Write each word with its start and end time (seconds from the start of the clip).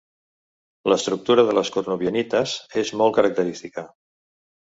L'estructura 0.91 1.43
de 1.49 1.53
les 1.57 1.71
cornubianites 1.75 2.55
és 2.85 2.93
molt 3.03 3.17
característica. 3.19 3.87